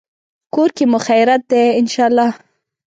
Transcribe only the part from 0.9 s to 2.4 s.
مو خیریت دی، ان شاءالله